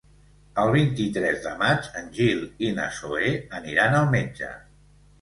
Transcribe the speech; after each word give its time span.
El 0.63 0.71
vint-i-tres 0.75 1.37
de 1.43 1.53
maig 1.61 1.91
en 2.03 2.09
Gil 2.17 2.43
i 2.71 2.75
na 2.81 2.91
Zoè 2.99 3.33
aniran 3.63 4.03
al 4.03 4.15
metge. 4.21 4.55